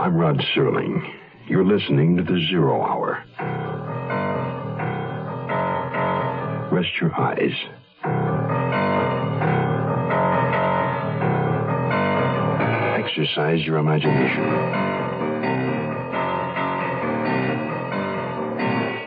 [0.00, 1.06] I'm Rod Serling.
[1.46, 3.22] You're listening to the Zero Hour.
[6.72, 7.52] Rest your eyes.
[13.04, 14.46] Exercise your imagination.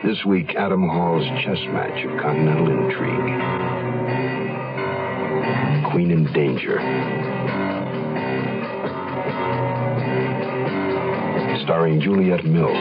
[0.06, 3.40] This week, Adam Hall's chess match of continental intrigue.
[5.90, 7.33] Queen in Danger.
[11.64, 12.76] Starring Juliet Mills.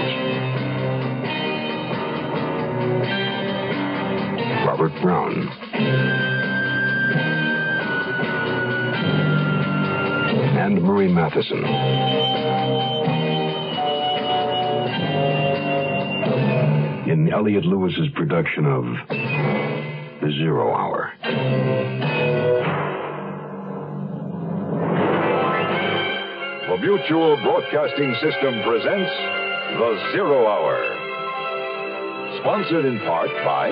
[4.67, 5.47] Robert Brown.
[10.57, 11.63] And Murray Matheson.
[17.09, 18.83] In Elliot Lewis's production of
[20.19, 22.12] The Zero Hour.
[26.73, 29.13] The Mutual Broadcasting System presents
[29.77, 30.81] The Zero Hour.
[32.41, 33.69] Sponsored in part by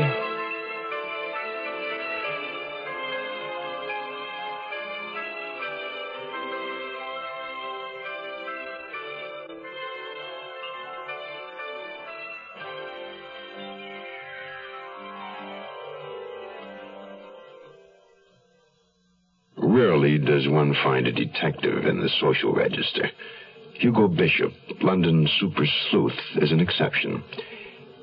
[20.31, 23.11] does one find a detective in the social register.
[23.73, 27.21] Hugo Bishop, London super sleuth, is an exception.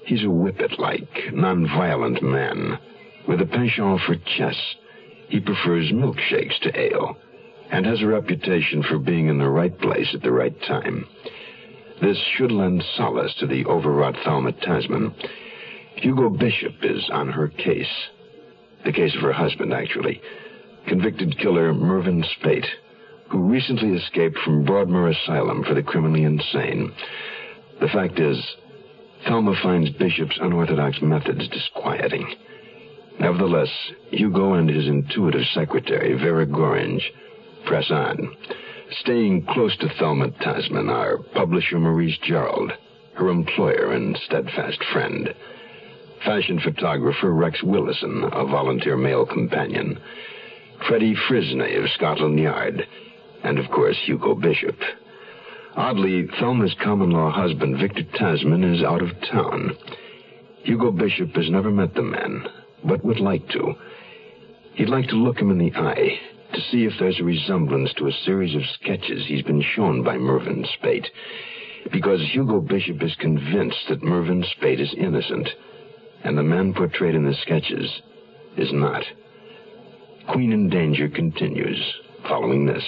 [0.05, 2.79] He's a whippet-like, non-violent man.
[3.27, 4.57] With a penchant for chess,
[5.31, 7.17] he prefers milkshakes to ale,
[7.71, 11.07] and has a reputation for being in the right place at the right time.
[12.03, 15.15] This should lend solace to the overwrought Thelma Tasman.
[15.97, 18.09] Hugo Bishop is on her case.
[18.85, 20.21] The case of her husband, actually
[20.87, 22.67] convicted killer Mervyn Spate,
[23.31, 26.93] who recently escaped from Broadmoor Asylum for the criminally insane.
[27.81, 28.57] The fact is,
[29.27, 32.35] Thelma finds Bishop's unorthodox methods disquieting.
[33.21, 33.71] Nevertheless,
[34.11, 37.03] Hugo and his intuitive secretary, Vera Gorringe,
[37.67, 38.37] press on.
[39.01, 42.73] Staying close to Thelma Tasman are publisher Maurice Gerald,
[43.15, 45.35] her employer and steadfast friend,
[46.25, 49.99] fashion photographer Rex Willison, a volunteer male companion,
[50.87, 52.87] Freddie Frisney of Scotland Yard,
[53.43, 54.77] and of course Hugo Bishop.
[55.77, 59.77] Oddly, Thelma's common law husband, Victor Tasman, is out of town.
[60.65, 62.47] Hugo Bishop has never met the man,
[62.85, 63.75] but would like to.
[64.75, 66.19] He'd like to look him in the eye
[66.55, 70.17] to see if there's a resemblance to a series of sketches he's been shown by
[70.17, 71.09] Mervyn Spate.
[71.93, 75.49] Because Hugo Bishop is convinced that Mervyn Spate is innocent,
[76.25, 78.03] and the man portrayed in the sketches
[78.57, 79.05] is not.
[80.33, 81.79] Queen in Danger continues
[82.29, 82.85] following this.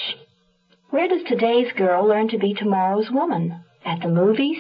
[0.91, 3.65] Where does today's girl learn to be tomorrow's woman?
[3.85, 4.59] At the movies?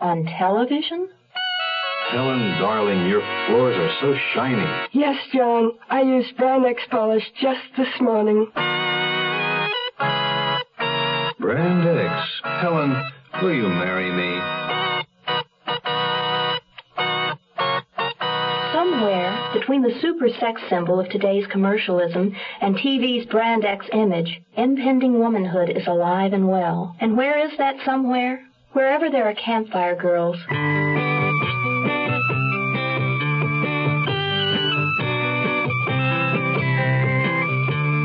[0.00, 1.08] On television?
[2.10, 4.88] Helen, darling, your floors are so shiny.
[4.92, 5.72] Yes, John.
[5.88, 8.50] I used Brand X polish just this morning.
[11.38, 12.30] Brand X.
[12.42, 13.00] Helen,
[13.42, 14.59] will you marry me?
[19.70, 25.70] Between the super sex symbol of today's commercialism and TV's Brand X image, impending womanhood
[25.70, 26.96] is alive and well.
[27.00, 28.44] And where is that somewhere?
[28.72, 30.36] Wherever there are campfire girls.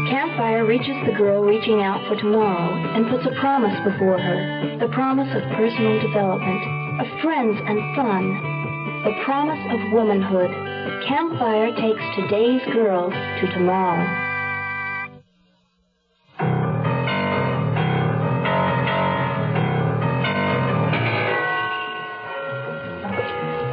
[0.07, 4.77] Campfire reaches the girl reaching out for tomorrow and puts a promise before her.
[4.77, 10.74] The promise of personal development, of friends and fun, the promise of womanhood.
[10.85, 14.05] Campfire takes today's girl to tomorrow.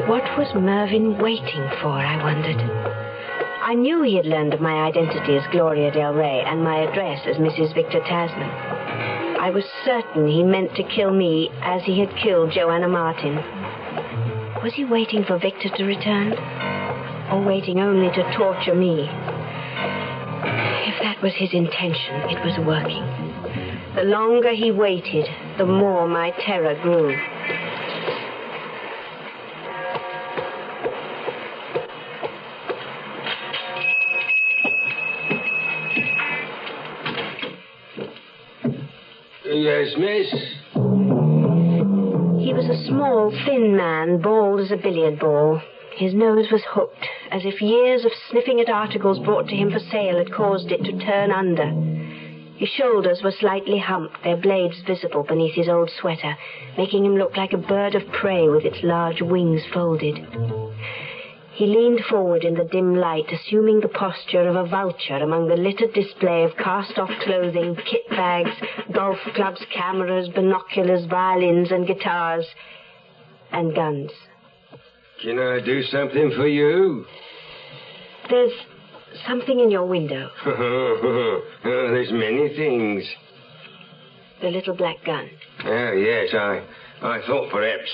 [0.08, 2.56] What was Mervyn waiting for, I wondered.
[2.56, 7.20] I knew he had learned of my identity as Gloria Del Rey and my address
[7.26, 7.74] as Mrs.
[7.74, 8.48] Victor Tasman.
[9.38, 13.36] I was certain he meant to kill me as he had killed Joanna Martin.
[14.62, 16.71] Was he waiting for Victor to return?
[17.32, 19.08] Or waiting only to torture me?
[20.84, 23.02] If that was his intention, it was working.
[23.94, 25.26] The longer he waited,
[25.56, 27.16] the more my terror grew.
[39.46, 40.30] Yes, miss?
[42.44, 45.62] He was a small, thin man, bald as a billiard ball.
[45.96, 49.78] His nose was hooked, as if years of sniffing at articles brought to him for
[49.78, 51.66] sale had caused it to turn under.
[52.58, 56.36] His shoulders were slightly humped, their blades visible beneath his old sweater,
[56.76, 60.18] making him look like a bird of prey with its large wings folded.
[61.54, 65.56] He leaned forward in the dim light, assuming the posture of a vulture among the
[65.56, 68.52] littered display of cast-off clothing, kit bags,
[68.92, 72.46] golf clubs, cameras, binoculars, violins, and guitars,
[73.52, 74.10] and guns.
[75.22, 77.06] Can I do something for you?
[78.28, 78.52] There's
[79.26, 80.30] something in your window.
[80.46, 83.04] oh, there's many things.
[84.40, 85.30] The little black gun.
[85.60, 86.66] Ah, yes, I,
[87.02, 87.88] I thought perhaps.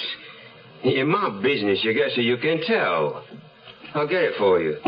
[0.84, 3.24] In my business, you guess so you can tell.
[3.94, 4.78] I'll get it for you.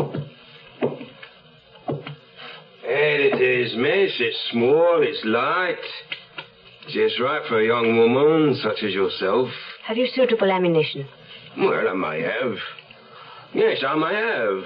[2.83, 4.13] And it is, miss.
[4.19, 5.75] It's small, it's light.
[6.89, 9.49] Just right for a young woman such as yourself.
[9.85, 11.07] Have you suitable ammunition?
[11.57, 12.55] Well, I may have.
[13.53, 14.63] Yes, I may have.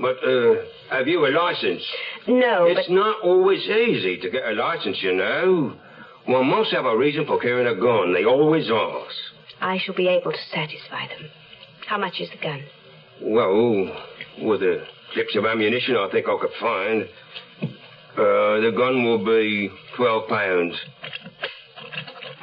[0.00, 0.54] But, uh,
[0.90, 1.82] have you a license?
[2.26, 5.74] No, It's but not always easy to get a license, you know.
[6.26, 8.12] One must have a reason for carrying a gun.
[8.12, 9.14] They always ask.
[9.60, 11.28] I shall be able to satisfy them.
[11.86, 12.62] How much is the gun?
[13.22, 13.94] Well,
[14.42, 17.02] with the clips of ammunition I think I could find,
[18.16, 20.74] uh, the gun will be twelve pounds.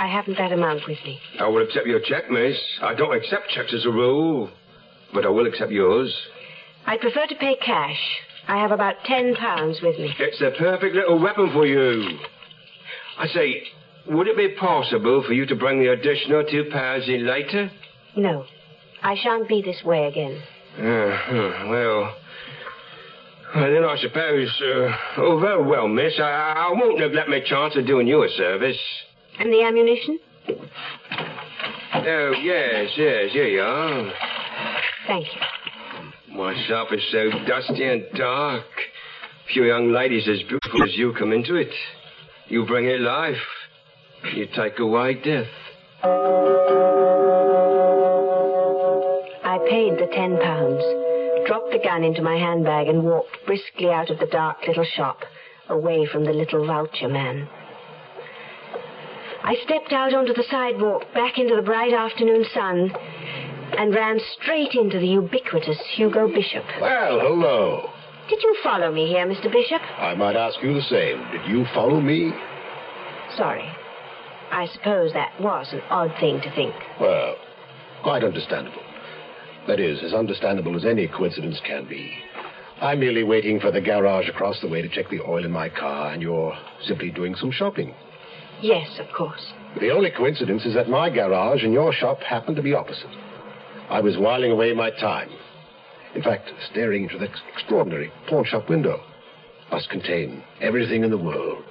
[0.02, 1.20] I haven't that amount with me.
[1.40, 2.58] I will accept your check, miss.
[2.82, 4.50] I don't accept checks as a rule,
[5.14, 6.12] but I will accept yours.
[6.88, 8.00] I prefer to pay cash.
[8.48, 10.12] I have about ten pounds with me.
[10.18, 12.18] It's the perfect little weapon for you.
[13.20, 13.62] I say,
[14.08, 17.70] would it be possible for you to bring the additional two pounds in later?
[18.18, 18.46] No,
[19.04, 20.42] I shan't be this way again.
[20.80, 22.16] Uh, well,
[23.54, 26.14] well, then I suppose, uh, oh, very well, miss.
[26.18, 26.24] I,
[26.58, 28.80] I won't neglect my chance of doing you a service.
[29.40, 30.20] And the ammunition?
[31.94, 34.12] Oh, yes, yes, here you are.
[35.08, 35.42] Thank you.
[36.36, 38.66] My shop is so dusty and dark.
[39.54, 41.74] Few young ladies as beautiful as you come into it.
[42.48, 43.36] You bring it life.
[44.34, 45.48] You take away death.
[49.44, 50.84] I paid the ten pounds,
[51.48, 55.26] dropped the gun into my handbag, and walked briskly out of the dark little shop,
[55.70, 57.50] away from the little vulture man.
[59.44, 62.92] I stepped out onto the sidewalk, back into the bright afternoon sun,
[63.78, 66.64] and ran straight into the ubiquitous Hugo Bishop.
[66.80, 67.90] Well, hello.
[68.30, 69.52] Did you follow me here, Mr.
[69.52, 69.82] Bishop?
[69.98, 71.26] I might ask you the same.
[71.32, 72.32] Did you follow me?
[73.36, 73.68] Sorry.
[74.52, 76.76] I suppose that was an odd thing to think.
[77.00, 77.36] Well,
[78.04, 78.84] quite understandable.
[79.68, 82.14] That is, as understandable as any coincidence can be.
[82.80, 85.70] I'm merely waiting for the garage across the way to check the oil in my
[85.70, 86.56] car, and you're
[86.86, 87.94] simply doing some shopping.
[88.62, 89.54] Yes, of course.
[89.80, 93.10] The only coincidence is that my garage and your shop happen to be opposite.
[93.90, 95.30] I was whiling away my time.
[96.16, 99.02] In fact, staring into that extraordinary pawn shop window.
[99.72, 101.64] Must contain everything in the world.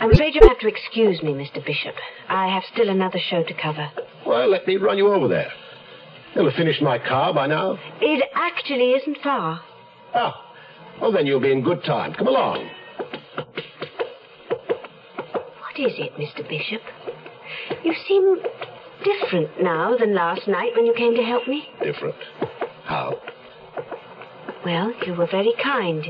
[0.00, 1.64] I'm afraid you'll have to excuse me, Mr.
[1.64, 1.94] Bishop.
[2.28, 3.90] I have still another show to cover.
[4.26, 5.50] Well, let me run you over there.
[6.34, 7.78] You'll have finished my car by now.
[8.00, 9.60] It actually isn't far.
[10.14, 10.52] Ah,
[11.00, 12.12] well, then you'll be in good time.
[12.14, 12.68] Come along.
[15.76, 16.48] What is it, Mr.
[16.48, 16.80] Bishop?
[17.84, 18.36] You seem
[19.04, 21.68] different now than last night when you came to help me.
[21.82, 22.14] Different.
[22.84, 23.20] How?
[24.64, 26.06] Well, you were very kind.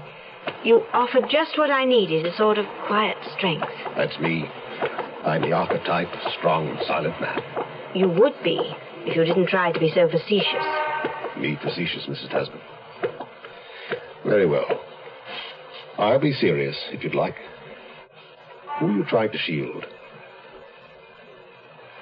[0.62, 3.66] You offered just what I needed, a sort of quiet strength.
[3.96, 4.44] That's me.
[5.24, 7.40] I'm the archetype of strong silent man.
[7.92, 8.60] You would be
[9.04, 10.66] if you didn't try to be so facetious.
[11.36, 12.30] Me facetious, Mrs.
[12.30, 12.60] Tasman.
[14.24, 14.80] Very well.
[15.98, 17.34] I'll be serious, if you'd like.
[18.78, 19.86] Who are you trying to shield?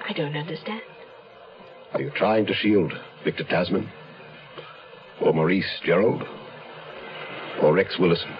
[0.07, 0.81] I don't understand.
[1.93, 2.91] Are you trying to shield
[3.23, 3.89] Victor Tasman?
[5.21, 6.23] Or Maurice Gerald?
[7.61, 8.31] Or Rex Willison?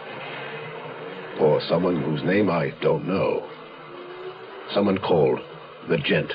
[1.39, 3.49] Or someone whose name I don't know?
[4.73, 5.39] Someone called
[5.87, 6.33] the Gent.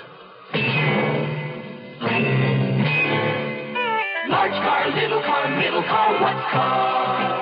[4.31, 7.40] Large car, little car, middle car, what car?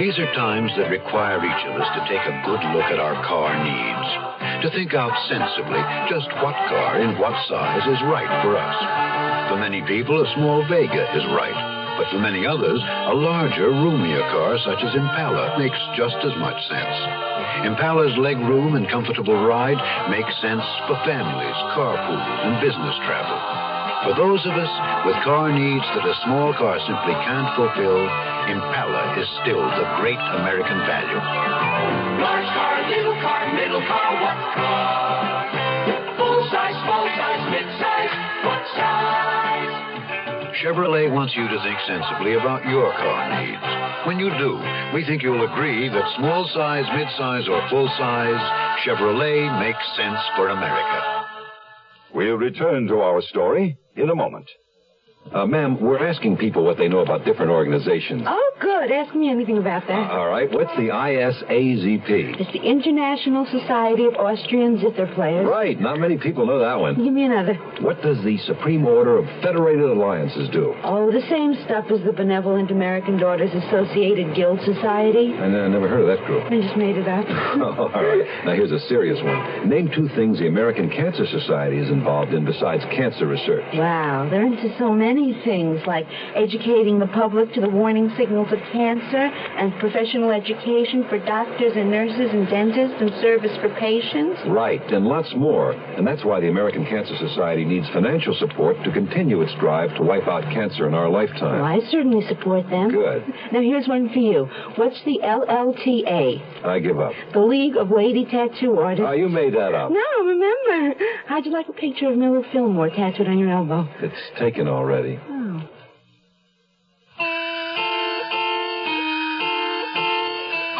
[0.00, 3.20] These are times that require each of us to take a good look at our
[3.20, 4.08] car needs,
[4.64, 5.76] to think out sensibly
[6.08, 8.78] just what car in what size is right for us.
[9.52, 11.52] For many people, a small Vega is right,
[12.00, 16.56] but for many others, a larger, roomier car such as Impala makes just as much
[16.64, 16.96] sense.
[17.68, 19.76] Impala's leg room and comfortable ride
[20.08, 23.36] make sense for families, carpools, and business travel.
[24.00, 24.72] For those of us
[25.04, 28.00] with car needs that a small car simply can't fulfill,
[28.48, 31.20] Impala is still the great American value.
[31.20, 36.16] Large car, little car, middle car, what car?
[36.16, 39.74] Full size, small size, mid size, what size?
[40.64, 43.60] Chevrolet wants you to think sensibly about your car needs.
[44.08, 44.56] When you do,
[44.96, 48.40] we think you'll agree that small size, mid size, or full size,
[48.80, 51.20] Chevrolet makes sense for America.
[52.14, 54.50] We'll return to our story in a moment.
[55.32, 58.22] Uh, ma'am, we're asking people what they know about different organizations.
[58.26, 58.90] Oh, good.
[58.90, 60.10] Ask me anything about that.
[60.10, 62.40] All right, what's the ISAZP?
[62.40, 65.46] It's the International Society of Austrian Zither Players.
[65.46, 66.96] Right, not many people know that one.
[66.96, 67.54] Give me another.
[67.80, 70.74] What does the Supreme Order of Federated Alliances do?
[70.82, 75.34] Oh, the same stuff as the Benevolent American Daughters Associated Guild Society.
[75.34, 76.50] I never heard of that group.
[76.50, 77.28] I just made it up.
[77.78, 79.68] All right, now here's a serious one.
[79.68, 83.64] Name two things the American Cancer Society is involved in besides cancer research.
[83.74, 88.58] Wow, they're into so many things like educating the public to the warning signals of
[88.72, 94.40] cancer and professional education for doctors and nurses and dentists and service for patients.
[94.46, 95.72] Right, and lots more.
[95.72, 100.02] And that's why the American Cancer Society needs financial support to continue its drive to
[100.02, 101.64] wipe out cancer in our Well, lifetime.
[101.64, 102.90] I certainly support them.
[102.90, 103.24] Good.
[103.52, 104.48] Now, here's one for you.
[104.76, 106.64] What's the LLTA?
[106.64, 107.12] I give up.
[107.32, 109.04] The League of Lady Tattoo Artists.
[109.06, 109.90] Oh, you made that up.
[109.90, 110.94] No, remember.
[111.26, 113.88] How'd you like a picture of Millard Fillmore tattooed on your elbow?
[114.00, 114.99] It's taken already.
[115.00, 115.68] Oh.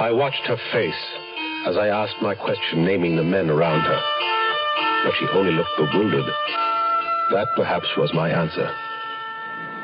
[0.01, 0.95] I watched her face
[1.67, 4.01] as I asked my question, naming the men around her.
[5.05, 6.25] But she only looked bewildered.
[7.33, 8.75] That perhaps was my answer.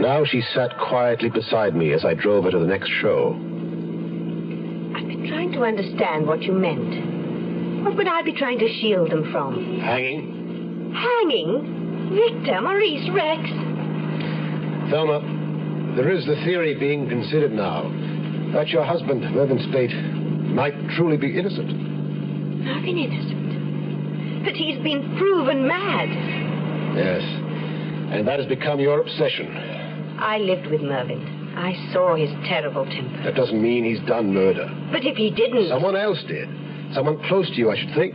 [0.01, 3.33] Now she sat quietly beside me as I drove her to the next show.
[3.35, 7.85] I've been trying to understand what you meant.
[7.85, 9.81] What would I be trying to shield them from?
[9.81, 10.93] Hanging?
[10.95, 12.11] Hanging?
[12.15, 13.76] Victor, Maurice, Rex.
[14.91, 17.83] Thelma, there is the theory being considered now
[18.53, 19.95] that your husband, Mervyn Spate,
[20.55, 21.69] might truly be innocent.
[21.69, 24.45] Nothing innocent.
[24.45, 26.09] But he's been proven mad.
[26.97, 27.23] Yes.
[28.13, 29.51] And that has become your obsession.
[30.19, 31.55] I lived with Mervyn.
[31.57, 33.25] I saw his terrible temper.
[33.25, 34.69] That doesn't mean he's done murder.
[34.93, 35.69] But if he didn't.
[35.69, 36.49] Someone else did.
[36.95, 38.15] Someone close to you, I should think.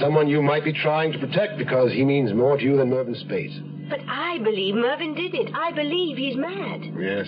[0.00, 3.14] Someone you might be trying to protect because he means more to you than Mervyn
[3.14, 3.52] Spate.
[3.92, 5.52] But I believe Mervyn did it.
[5.54, 6.80] I believe he's mad.
[6.98, 7.26] Yes.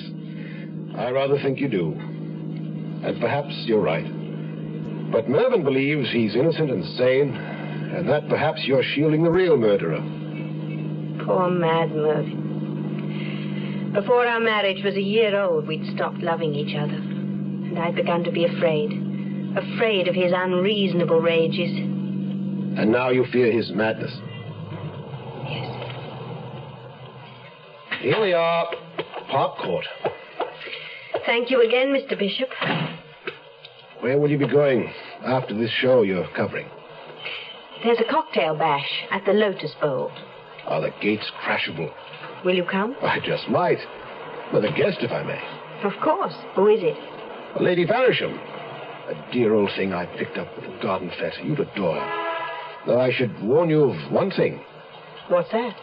[0.96, 1.92] I rather think you do.
[1.92, 4.06] And perhaps you're right.
[5.12, 10.00] But Mervyn believes he's innocent and sane, and that perhaps you're shielding the real murderer.
[11.26, 13.92] Poor mad Mervyn.
[13.92, 16.94] Before our marriage was a year old, we'd stopped loving each other.
[16.94, 18.90] And I'd begun to be afraid.
[19.54, 21.76] Afraid of his unreasonable rages.
[21.76, 24.18] And now you fear his madness.
[28.04, 28.70] Here we are,
[29.30, 29.86] Park Court.
[31.24, 32.18] Thank you again, Mr.
[32.18, 32.50] Bishop.
[34.00, 34.92] Where will you be going
[35.24, 36.68] after this show you're covering?
[37.82, 40.12] There's a cocktail bash at the Lotus Bowl.
[40.66, 41.90] Are the gates crashable?
[42.44, 42.94] Will you come?
[43.00, 43.78] I just might.
[44.52, 45.40] With a guest, if I may.
[45.82, 46.34] Of course.
[46.56, 46.98] Who is it?
[47.58, 48.38] Lady Faversham.
[49.08, 51.42] A dear old thing I picked up at the garden fete.
[51.42, 52.86] You'd adore her.
[52.86, 54.62] Though I should warn you of one thing.
[55.28, 55.74] What's that?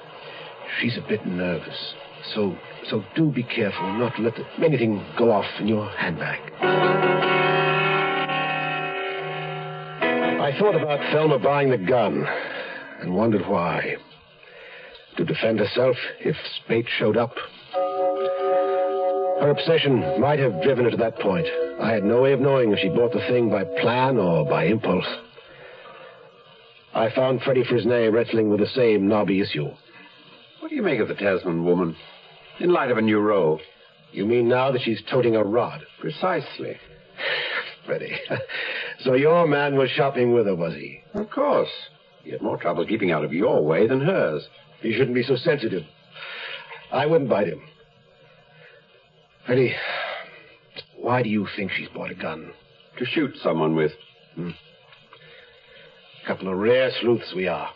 [0.79, 1.95] She's a bit nervous.
[2.33, 2.55] So
[2.89, 6.39] so do be careful not to let the, anything go off in your handbag.
[10.41, 12.25] I thought about Thelma buying the gun
[12.99, 13.95] and wondered why.
[15.17, 17.35] To defend herself if Spate showed up.
[19.39, 21.47] Her obsession might have driven her to that point.
[21.79, 24.65] I had no way of knowing if she bought the thing by plan or by
[24.65, 25.07] impulse.
[26.93, 29.69] I found Freddie Frisnay wrestling with the same knobby issue.
[30.59, 31.95] What do you make of the Tasman woman?
[32.59, 33.59] In light of a new role.
[34.11, 35.81] You mean now that she's toting a rod?
[35.99, 36.77] Precisely.
[37.85, 38.17] Freddie.
[38.99, 41.01] so your man was shopping with her, was he?
[41.13, 41.69] Of course.
[42.23, 44.47] He had more trouble keeping out of your way than hers.
[44.81, 45.83] You shouldn't be so sensitive.
[46.91, 47.61] I wouldn't bite him.
[49.45, 49.75] Freddie,
[50.97, 52.51] why do you think she's bought a gun?
[52.99, 53.91] To shoot someone with.
[54.35, 54.51] Hmm.
[56.27, 57.69] Couple of rare sleuths we are.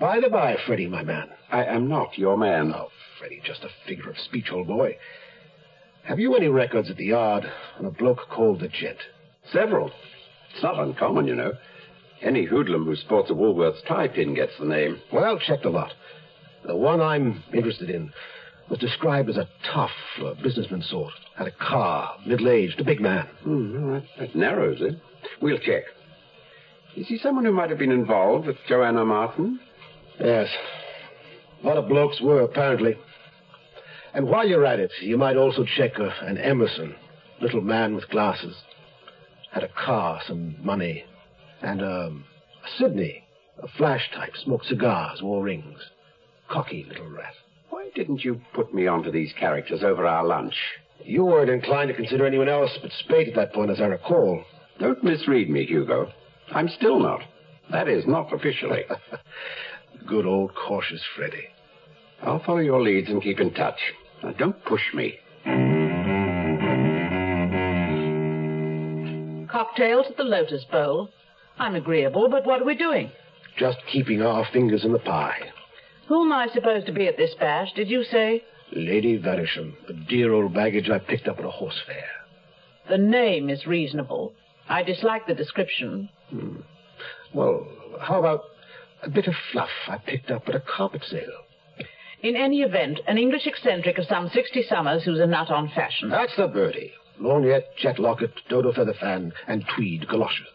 [0.00, 1.28] By the by, Freddie, my man.
[1.52, 2.72] I am not your man.
[2.74, 2.88] Oh,
[3.18, 4.96] Freddie, just a figure of speech, old boy.
[6.04, 7.44] Have you any records at the yard
[7.78, 8.96] on a bloke called the Gent?
[9.52, 9.92] Several.
[10.54, 11.52] It's not uncommon, you know.
[12.22, 15.02] Any hoodlum who sports a Woolworths tie pin gets the name.
[15.12, 15.92] Well, checked a lot.
[16.66, 18.10] The one I'm interested in
[18.70, 19.90] was described as a tough
[20.24, 21.12] uh, businessman sort.
[21.36, 23.26] Had a car, middle-aged, a big man.
[23.42, 24.98] Hmm, that, that narrows it.
[25.42, 25.82] We'll check.
[26.96, 29.60] Is he someone who might have been involved with Joanna Martin?
[30.20, 30.48] Yes.
[31.62, 32.96] A lot of blokes were, apparently.
[34.12, 36.94] And while you're at it, you might also check uh, an Emerson,
[37.40, 38.54] little man with glasses.
[39.50, 41.04] Had a car, some money,
[41.62, 42.24] and um,
[42.64, 43.24] a Sydney,
[43.62, 45.78] a flash type, smoked cigars, wore rings.
[46.48, 47.34] Cocky little rat.
[47.70, 50.54] Why didn't you put me onto these characters over our lunch?
[51.02, 54.44] You weren't inclined to consider anyone else but Spate at that point, as I recall.
[54.78, 56.12] Don't misread me, Hugo.
[56.52, 57.22] I'm still not.
[57.70, 58.84] That is, not officially.
[60.06, 61.46] Good old cautious Freddy.
[62.22, 63.78] I'll follow your leads and keep in touch.
[64.22, 65.18] Now, don't push me.
[69.50, 71.08] Cocktails at the Lotus Bowl.
[71.58, 73.10] I'm agreeable, but what are we doing?
[73.58, 75.50] Just keeping our fingers in the pie.
[76.08, 78.42] Who am I supposed to be at this bash, did you say?
[78.72, 82.08] Lady Verisham, the dear old baggage I picked up at a horse fair.
[82.88, 84.32] The name is reasonable.
[84.68, 86.08] I dislike the description.
[86.30, 86.56] Hmm.
[87.34, 87.66] Well,
[88.00, 88.42] how about
[89.02, 91.44] a bit of fluff I picked up at a carpet sale?
[92.22, 96.10] In any event, an English eccentric of some 60 summers who's a nut on fashion.
[96.10, 96.92] That's the birdie.
[97.20, 100.46] Lorgnette, jet locket, dodo feather fan, and tweed galoshes.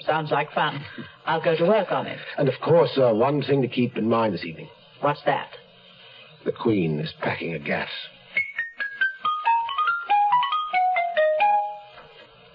[0.00, 0.84] Sounds like fun.
[1.24, 2.18] I'll go to work on it.
[2.36, 4.68] And of course, uh, one thing to keep in mind this evening.
[5.00, 5.50] What's that?
[6.44, 7.88] The Queen is packing a gas.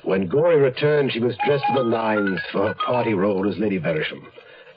[0.04, 3.80] When Gory returned, she was dressed to the nines for her party role as Lady
[3.80, 4.26] Verisham.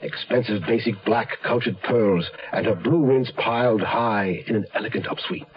[0.03, 5.47] Expensive basic black cultured pearls and her blue rinse piled high in an elegant upsweep.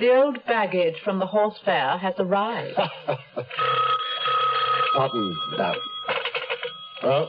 [0.00, 2.76] The old baggage from the horse fair has arrived.
[4.92, 5.76] Cotton, madame.
[7.04, 7.28] Oh?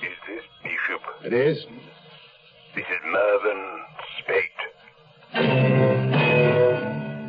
[0.00, 1.02] Is this Bishop?
[1.24, 1.66] It is.
[2.76, 3.80] This is Mervyn
[4.22, 4.60] Spate.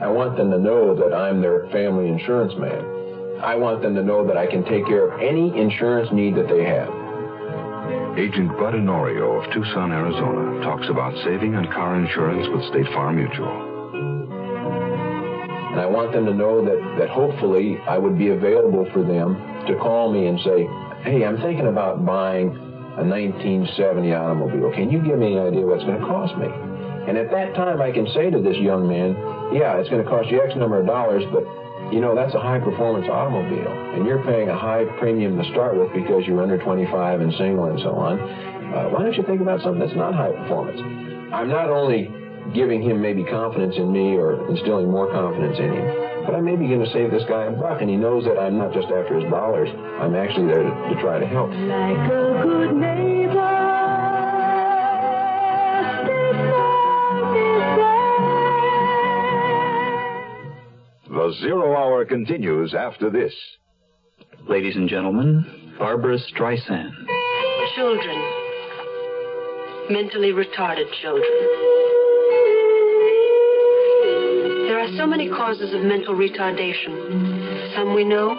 [0.03, 3.41] I want them to know that I'm their family insurance man.
[3.41, 6.47] I want them to know that I can take care of any insurance need that
[6.47, 6.98] they have.
[8.17, 13.17] Agent Bud Honorio of Tucson, Arizona, talks about saving on car insurance with State Farm
[13.17, 13.69] Mutual.
[15.71, 19.37] And I want them to know that, that hopefully I would be available for them
[19.67, 20.65] to call me and say,
[21.03, 22.49] hey, I'm thinking about buying
[22.97, 24.73] a 1970 automobile.
[24.73, 26.47] Can you give me an idea what it's going to cost me?
[27.07, 29.13] And at that time, I can say to this young man,
[29.53, 31.45] yeah, it's going to cost you X number of dollars, but
[31.91, 33.71] you know, that's a high performance automobile.
[33.95, 37.65] And you're paying a high premium to start with because you're under 25 and single
[37.65, 38.19] and so on.
[38.19, 40.79] Uh, why don't you think about something that's not high performance?
[41.33, 42.13] I'm not only
[42.53, 46.55] giving him maybe confidence in me or instilling more confidence in him, but I may
[46.55, 48.87] be going to save this guy a buck, and he knows that I'm not just
[48.87, 49.69] after his dollars.
[50.01, 51.49] I'm actually there to, to try to help.
[51.49, 53.58] Like
[61.99, 63.33] Hour continues after this.
[64.47, 66.93] Ladies and gentlemen, Barbra Streisand.
[67.75, 68.17] Children.
[69.89, 71.27] Mentally retarded children.
[74.69, 77.75] There are so many causes of mental retardation.
[77.75, 78.33] Some we know,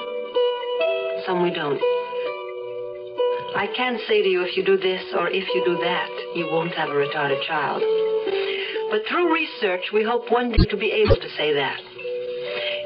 [1.26, 1.82] some we don't.
[3.54, 6.48] I can't say to you if you do this or if you do that, you
[6.50, 7.82] won't have a retarded child.
[8.90, 11.89] But through research, we hope one day to be able to say that.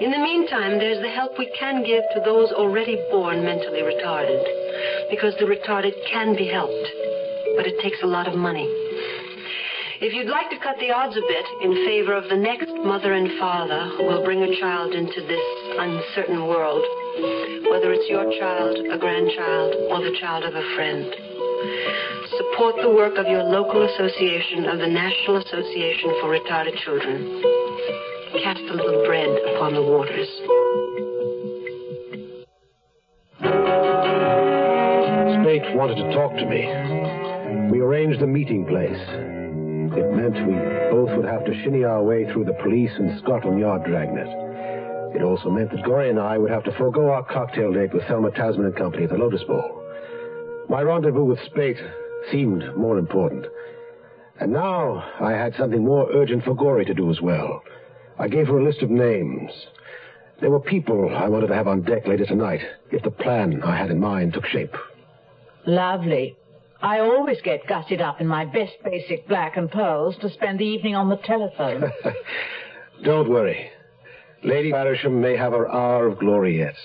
[0.01, 4.43] In the meantime, there's the help we can give to those already born mentally retarded.
[5.09, 6.89] Because the retarded can be helped,
[7.55, 8.67] but it takes a lot of money.
[10.03, 13.15] If you'd like to cut the odds a bit in favor of the next mother
[13.15, 15.47] and father who will bring a child into this
[15.79, 16.83] uncertain world,
[17.71, 21.07] whether it's your child, a grandchild, or the child of a friend,
[22.35, 28.14] support the work of your local association of the National Association for Retarded Children.
[28.43, 30.29] Cast a little bread upon the waters.
[35.41, 36.67] Spate wanted to talk to me.
[37.71, 38.99] We arranged a meeting place.
[39.97, 40.55] It meant we
[40.91, 44.27] both would have to shinny our way through the police and Scotland Yard dragnet.
[45.15, 48.03] It also meant that Gory and I would have to forego our cocktail date with
[48.09, 49.81] Thelma Tasman and Company at the Lotus Bowl.
[50.69, 51.79] My rendezvous with Spate
[52.33, 53.47] seemed more important.
[54.41, 57.63] And now I had something more urgent for Gory to do as well.
[58.19, 59.51] I gave her a list of names.
[60.41, 63.77] There were people I wanted to have on deck later tonight, if the plan I
[63.77, 64.75] had in mind took shape.
[65.67, 66.37] Lovely.
[66.83, 70.67] I always get gussied up in my best basic black and pearls to spend the
[70.67, 71.91] evening on the telephone.
[73.05, 73.71] Don't worry.
[74.43, 76.77] Lady Barisham may have her hour of glory yet.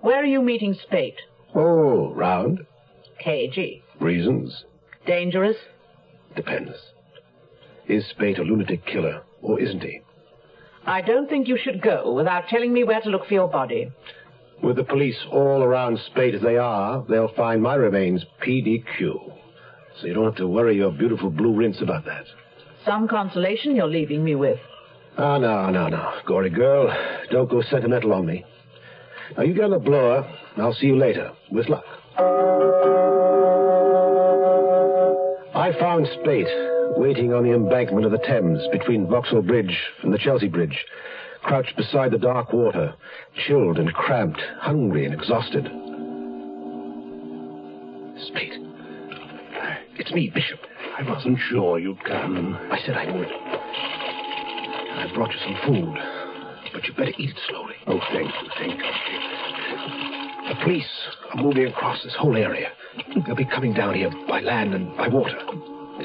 [0.00, 1.16] Where are you meeting Spate?
[1.54, 2.66] Oh, round.
[3.24, 3.82] KG.
[3.98, 4.64] Reasons?
[5.06, 5.56] Dangerous?
[6.36, 6.72] Depends.
[7.88, 10.02] Is Spate a lunatic killer, or isn't he?
[10.86, 13.90] I don't think you should go without telling me where to look for your body.
[14.62, 19.32] With the police all around Spate as they are, they'll find my remains PDQ.
[20.00, 22.24] So you don't have to worry your beautiful blue rinse about that.
[22.84, 24.58] Some consolation you're leaving me with.
[25.18, 26.20] Ah, no, no, no.
[26.26, 26.94] Gory girl,
[27.30, 28.44] don't go sentimental on me.
[29.36, 30.22] Now, you get on the blower,
[30.54, 31.32] and I'll see you later.
[31.50, 31.84] With luck.
[35.54, 36.48] I found Spate
[36.96, 40.84] waiting on the embankment of the Thames between Vauxhall Bridge and the Chelsea Bridge,
[41.42, 42.94] crouched beside the dark water,
[43.46, 45.64] chilled and cramped, hungry and exhausted.
[48.26, 48.54] Spate.
[49.96, 50.60] It's me, Bishop.
[50.98, 52.58] I wasn't sure you'd come.
[52.70, 53.28] I said I would.
[53.28, 55.94] I brought you some food,
[56.72, 57.74] but you'd better eat it slowly.
[57.86, 60.54] Oh, thank you, thank you.
[60.54, 60.90] The police
[61.32, 62.72] are moving across this whole area.
[63.24, 65.38] They'll be coming down here by land and by water.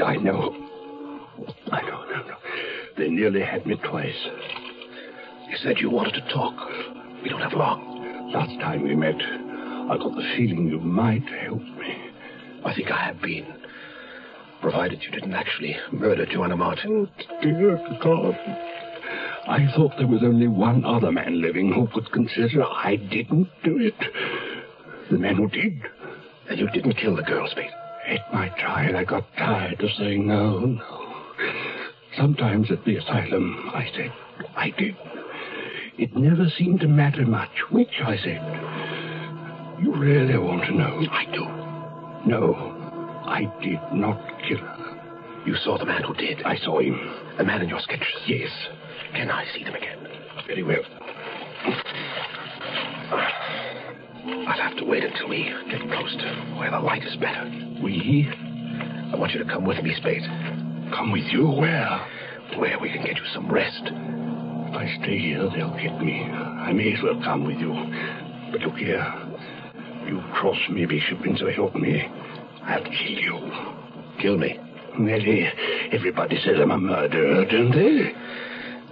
[0.04, 0.65] I know.
[2.98, 4.16] They nearly had me twice.
[5.50, 6.56] You said you wanted to talk.
[7.22, 8.32] We don't have long.
[8.32, 12.12] Last time we met, I got the feeling you might help me.
[12.64, 13.46] I think I have been.
[14.62, 17.08] Provided you didn't actually murder Joanna Martin.
[17.10, 18.36] Oh, dear God.
[19.48, 23.78] I thought there was only one other man living who could consider I didn't do
[23.78, 23.94] it.
[25.12, 25.84] The man who did.
[26.50, 27.70] And you didn't kill the girl, Spate?
[28.08, 31.06] At my trial, I got tired of saying no, no.
[32.18, 34.12] Sometimes at the asylum, I said
[34.56, 34.96] I did.
[35.98, 38.42] It never seemed to matter much which I said.
[39.82, 41.06] You really want to know?
[41.12, 41.46] I do.
[42.30, 42.54] No,
[43.26, 45.44] I did not kill her.
[45.46, 46.42] You saw the man who did?
[46.44, 46.98] I saw him.
[47.38, 48.08] The man in your sketches?
[48.26, 48.50] Yes.
[49.14, 50.08] Can I see them again?
[50.48, 50.84] Very well.
[54.48, 57.46] I'll have to wait until we get close to where the light is better.
[57.84, 58.28] We?
[59.12, 60.24] I want you to come with me, Spate.
[60.96, 61.46] Come with you?
[61.50, 62.08] Where?
[62.58, 63.82] Where we can get you some rest.
[63.84, 66.24] If I stay here, they'll get me.
[66.24, 67.74] I may as well come with you.
[68.50, 69.04] But look here.
[70.08, 72.08] You cross me, Bishop, and so help me.
[72.64, 73.52] I'll kill you.
[74.22, 74.58] Kill me?
[74.98, 75.50] Well, eh,
[75.92, 78.14] everybody says I'm a murderer, don't they?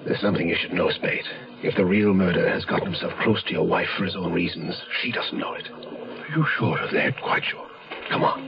[0.06, 1.26] There's something you should know, Spate.
[1.62, 4.76] If the real murderer has gotten himself close to your wife for his own reasons,
[5.02, 5.70] she doesn't know it.
[5.72, 7.14] Are you sure of that?
[7.22, 7.66] Quite sure.
[8.10, 8.42] Come on.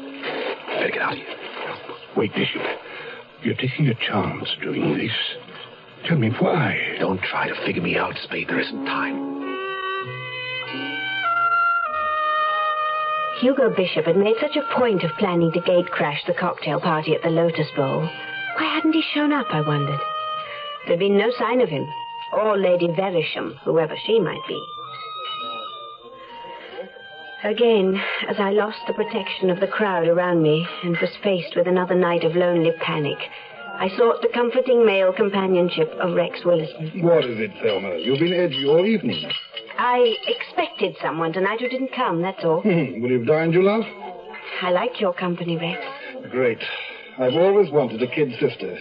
[0.67, 1.27] Better get out of here.
[2.17, 2.61] Wait, Bishop.
[3.43, 5.11] You're taking a chance doing this.
[6.07, 6.97] Tell me why.
[6.99, 8.47] Don't try to figure me out, Spate.
[8.47, 9.35] There isn't time.
[13.39, 17.13] Hugo Bishop had made such a point of planning to gate crash the cocktail party
[17.13, 18.01] at the Lotus Bowl.
[18.57, 19.99] Why hadn't he shown up, I wondered?
[20.87, 21.85] There'd been no sign of him,
[22.31, 24.63] or Lady Verisham, whoever she might be.
[27.43, 31.67] Again, as I lost the protection of the crowd around me and was faced with
[31.67, 33.17] another night of lonely panic,
[33.77, 36.91] I sought the comforting male companionship of Rex Willison.
[37.03, 37.97] What is it, Thelma?
[37.97, 39.29] You've been edgy all evening.
[39.77, 42.61] I expected someone tonight who didn't come, that's all.
[42.61, 43.83] Hmm, Will you've dined, you love?
[44.61, 45.83] I like your company, Rex.
[46.31, 46.59] Great.
[47.19, 48.79] I've always wanted a kid sister.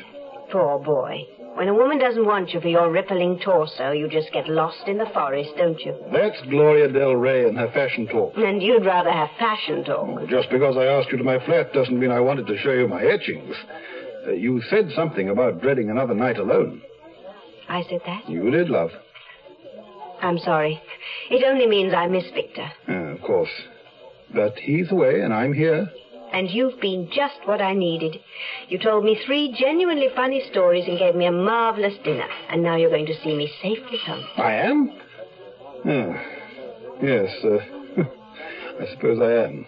[0.51, 1.27] Poor boy.
[1.55, 4.99] When a woman doesn't want you for your rippling torso, you just get lost in
[4.99, 5.95] the forest, don't you?
[6.13, 8.33] That's Gloria Del Rey and her fashion talk.
[8.37, 10.29] And you'd rather have fashion talk.
[10.29, 12.89] Just because I asked you to my flat doesn't mean I wanted to show you
[12.89, 13.55] my etchings.
[14.27, 16.83] Uh, you said something about dreading another night alone.
[17.69, 18.29] I said that?
[18.29, 18.91] You did, love.
[20.23, 20.83] I'm sorry.
[21.31, 22.69] It only means I miss Victor.
[22.89, 23.51] Yeah, of course.
[24.35, 25.89] But he's away and I'm here.
[26.35, 28.17] And you've been just what I needed.
[28.69, 32.27] You told me three genuinely funny stories and gave me a marvelous dinner.
[32.51, 34.25] And now you're going to see me safely home.
[34.37, 34.93] I am?
[35.87, 36.23] Ah,
[37.01, 38.03] yes, uh,
[38.83, 39.65] I suppose I am.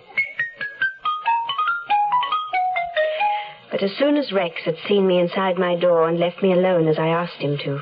[3.71, 6.89] But as soon as Rex had seen me inside my door and left me alone
[6.89, 7.81] as I asked him to,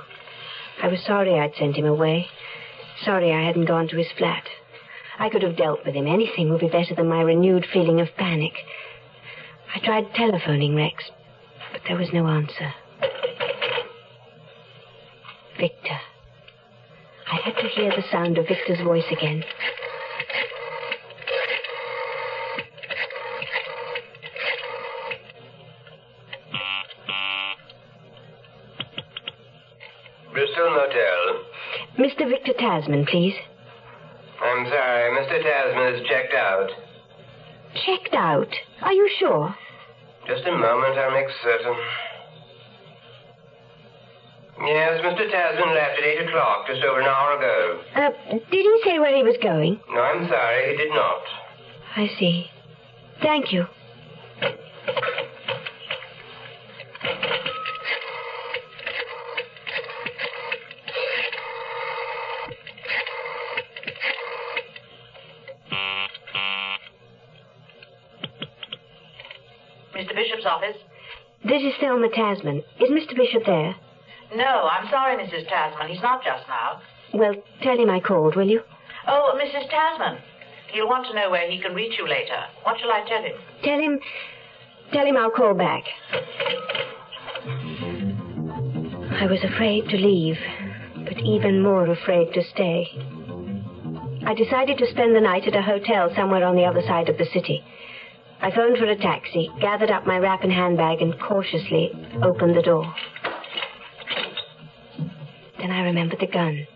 [0.82, 2.26] I was sorry I'd sent him away.
[3.02, 4.44] Sorry I hadn't gone to his flat.
[5.18, 6.06] I could have dealt with him.
[6.06, 8.52] Anything would be better than my renewed feeling of panic.
[9.74, 11.10] I tried telephoning Rex,
[11.72, 12.72] but there was no answer.
[15.58, 15.98] Victor.
[17.30, 19.44] I had to hear the sound of Victor's voice again.
[30.32, 31.44] Bristol Motel.
[31.98, 32.28] Mr.
[32.28, 33.34] Victor Tasman, please.
[35.14, 35.40] Mr.
[35.42, 36.70] Tasman is checked out.
[37.86, 38.52] Checked out?
[38.82, 39.54] Are you sure?
[40.26, 41.76] Just a moment, I'll make certain.
[44.66, 45.30] Yes, Mr.
[45.30, 47.80] Tasman left at 8 o'clock, just over an hour ago.
[47.94, 49.80] Uh, did he say where he was going?
[49.90, 51.22] No, I'm sorry, he did not.
[51.96, 52.46] I see.
[53.22, 53.66] Thank you.
[71.74, 72.62] This is Thelma Tasman.
[72.80, 73.16] Is Mr.
[73.16, 73.74] Bishop there?
[74.36, 75.48] No, I'm sorry, Mrs.
[75.48, 75.88] Tasman.
[75.88, 76.80] He's not just now.
[77.12, 78.60] Well, tell him I called, will you?
[79.08, 79.68] Oh, Mrs.
[79.70, 80.18] Tasman.
[80.72, 82.44] He'll want to know where he can reach you later.
[82.62, 83.32] What shall I tell him?
[83.64, 83.98] Tell him.
[84.92, 85.84] Tell him I'll call back.
[89.20, 90.38] I was afraid to leave,
[91.04, 92.86] but even more afraid to stay.
[94.26, 97.18] I decided to spend the night at a hotel somewhere on the other side of
[97.18, 97.64] the city.
[98.44, 101.90] I phoned for a taxi, gathered up my wrap and handbag, and cautiously
[102.22, 102.94] opened the door.
[105.58, 106.66] Then I remembered the gun.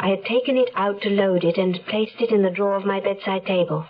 [0.00, 2.84] I had taken it out to load it and placed it in the drawer of
[2.84, 3.86] my bedside table.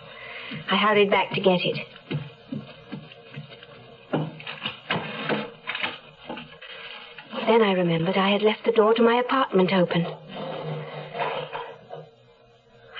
[0.69, 1.79] I hurried back to get it.
[7.47, 10.05] Then I remembered I had left the door to my apartment open.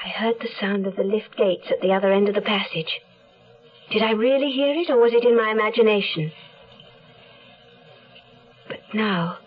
[0.03, 2.99] I heard the sound of the lift gates at the other end of the passage.
[3.91, 6.31] Did I really hear it, or was it in my imagination?
[8.69, 9.39] But now,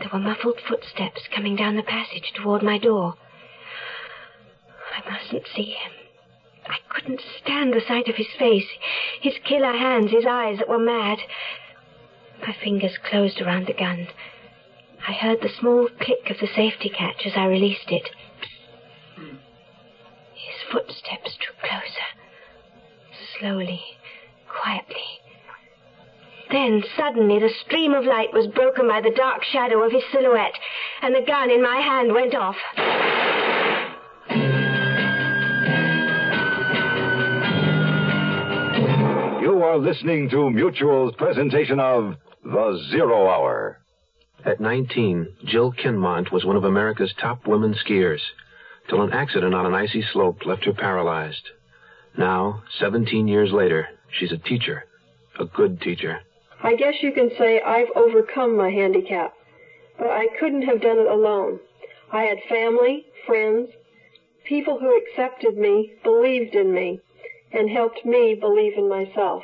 [0.00, 3.14] there were muffled footsteps coming down the passage toward my door.
[4.96, 5.92] I mustn't see him.
[6.66, 8.66] I couldn't stand the sight of his face,
[9.20, 11.18] his killer hands, his eyes that were mad.
[12.44, 14.08] My fingers closed around the gun.
[15.06, 18.10] I heard the small click of the safety catch as I released it.
[20.34, 22.23] His footsteps drew closer.
[23.40, 23.80] Slowly,
[24.48, 24.94] quietly.
[26.50, 30.54] Then, suddenly, the stream of light was broken by the dark shadow of his silhouette,
[31.02, 32.56] and the gun in my hand went off.
[39.42, 43.80] You are listening to Mutual's presentation of The Zero Hour.
[44.44, 48.20] At 19, Jill Kinmont was one of America's top women skiers,
[48.88, 51.50] till an accident on an icy slope left her paralyzed.
[52.16, 54.84] Now, 17 years later, she's a teacher,
[55.38, 56.20] a good teacher.
[56.62, 59.34] I guess you can say I've overcome my handicap,
[59.98, 61.58] but I couldn't have done it alone.
[62.12, 63.70] I had family, friends,
[64.44, 67.00] people who accepted me, believed in me,
[67.52, 69.42] and helped me believe in myself.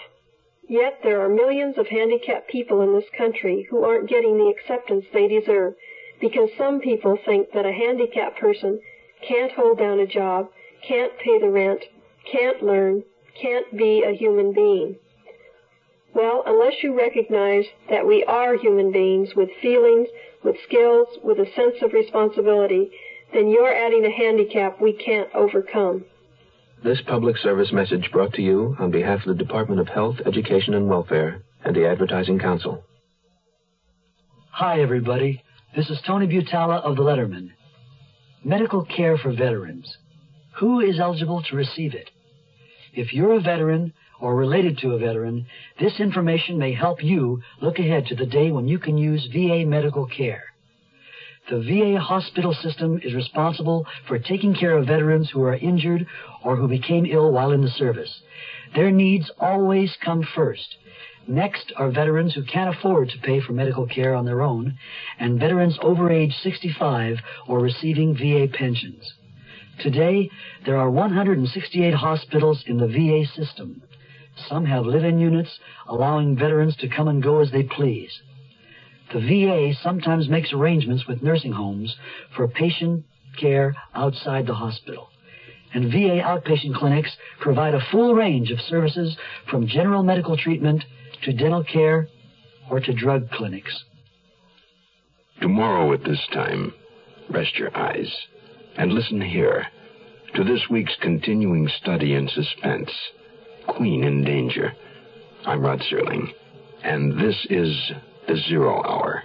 [0.69, 5.05] Yet there are millions of handicapped people in this country who aren't getting the acceptance
[5.13, 5.75] they deserve
[6.21, 8.81] because some people think that a handicapped person
[9.27, 10.49] can't hold down a job,
[10.87, 11.83] can't pay the rent,
[12.31, 13.05] can't learn,
[13.41, 14.97] can't be a human being.
[16.15, 20.09] Well, unless you recognize that we are human beings with feelings,
[20.43, 22.91] with skills, with a sense of responsibility,
[23.33, 26.05] then you're adding a handicap we can't overcome.
[26.83, 30.75] This public service message brought to you on behalf of the Department of Health, Education,
[30.75, 32.83] and Welfare and the Advertising Council.
[34.51, 35.43] Hi, everybody.
[35.77, 37.51] This is Tony Butala of the Lettermen.
[38.43, 39.97] Medical care for veterans.
[40.61, 42.11] Who is eligible to receive it?
[42.93, 45.47] If you're a veteran or related to a veteran,
[45.81, 49.65] this information may help you look ahead to the day when you can use VA
[49.65, 50.45] medical care.
[51.49, 56.07] The VA hospital system is responsible for taking care of veterans who are injured
[56.45, 58.21] or who became ill while in the service.
[58.75, 60.77] Their needs always come first.
[61.27, 64.77] Next are veterans who can't afford to pay for medical care on their own,
[65.19, 67.17] and veterans over age 65
[67.49, 69.15] or receiving VA pensions.
[69.81, 70.31] Today,
[70.67, 73.83] there are 168 hospitals in the VA system.
[74.47, 78.21] Some have live-in units, allowing veterans to come and go as they please.
[79.15, 81.97] The VA sometimes makes arrangements with nursing homes
[82.37, 83.05] for patient
[83.41, 85.09] care outside the hospital.
[85.73, 89.17] And VA outpatient clinics provide a full range of services
[89.51, 90.85] from general medical treatment
[91.23, 92.09] to dental care
[92.71, 93.85] or to drug clinics.
[95.41, 96.75] Tomorrow at this time,
[97.31, 98.15] rest your eyes
[98.77, 99.67] and listen here
[100.35, 102.91] to this week's continuing study in suspense
[103.67, 104.73] Queen in Danger.
[105.45, 106.33] I'm Rod Serling,
[106.83, 107.93] and this is
[108.27, 109.25] The Zero Hour.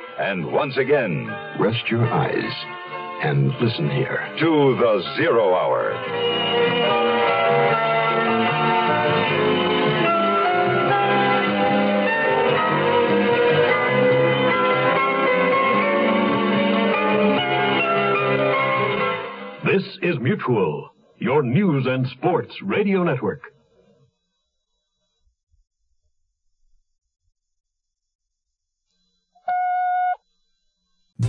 [0.19, 1.27] and once again,
[1.59, 2.53] Rest your eyes
[3.23, 4.27] and listen here.
[4.39, 7.01] to the Zero Hour.
[19.63, 23.41] This is Mutual, your news and sports radio network.